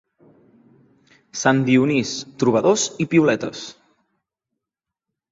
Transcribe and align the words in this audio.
Sant 1.41 1.59
Dionís, 1.67 2.13
trobadors 2.43 2.85
i 3.05 3.07
piuletes. 3.11 3.61